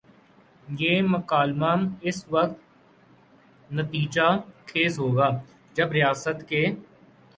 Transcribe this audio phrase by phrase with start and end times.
[0.79, 1.71] یہ مکالمہ
[2.07, 2.57] اسی وقت
[3.69, 4.27] نتیجہ
[4.69, 5.29] خیز ہو گا
[5.75, 6.63] جب ریاست کے